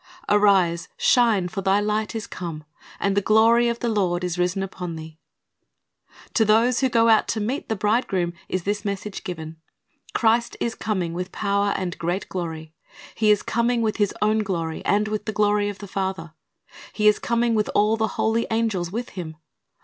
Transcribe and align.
"Arise, 0.27 0.89
shine; 0.97 1.47
for 1.47 1.61
thy 1.61 1.79
light 1.79 2.15
is 2.15 2.25
come, 2.25 2.63
and 2.99 3.15
the 3.15 3.21
glory 3.21 3.67
of 3.69 3.77
the 3.81 3.87
Lord 3.87 4.23
is 4.23 4.39
risen 4.39 4.63
upon 4.63 4.95
thee."^ 4.95 5.17
To 6.33 6.43
those 6.43 6.79
who 6.79 6.89
go 6.89 7.07
out 7.07 7.27
to 7.27 7.39
meet 7.39 7.69
the 7.69 7.75
Bridegroom 7.75 8.33
is 8.49 8.63
this 8.63 8.83
message 8.83 9.23
given. 9.23 9.57
Christ 10.15 10.57
is 10.59 10.73
coming 10.73 11.13
with 11.13 11.31
power 11.31 11.75
and 11.77 11.95
great 11.99 12.27
glory. 12.29 12.73
He 13.13 13.29
is 13.29 13.43
coming 13.43 13.83
with 13.83 13.97
His 13.97 14.11
own 14.23 14.39
glory, 14.39 14.83
and 14.85 15.07
with 15.07 15.25
the 15.25 15.33
glory 15.33 15.69
of 15.69 15.77
the 15.77 15.87
Father. 15.87 16.33
He 16.93 17.07
is 17.07 17.19
coming 17.19 17.53
with 17.53 17.69
all 17.75 17.95
the 17.95 18.07
holy 18.17 18.47
angels 18.49 18.91
with 18.91 19.09
Him. 19.09 19.37